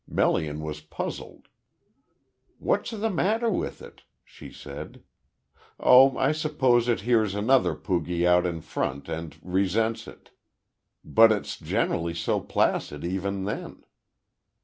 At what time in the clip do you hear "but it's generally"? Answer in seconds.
11.05-12.15